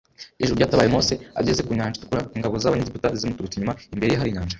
Ijuru 0.41 0.57
ryatabaye 0.57 0.89
Mose 0.95 1.13
ageze 1.39 1.61
ku 1.65 1.71
Nyanja 1.77 1.97
itukura 1.97 2.21
ingabo 2.37 2.53
z’ 2.61 2.63
Abanyegiputa 2.67 3.09
zimuturutse 3.19 3.55
inyuma 3.55 3.75
imbere 3.95 4.09
ye 4.13 4.19
hari 4.19 4.29
inyanja 4.31 4.49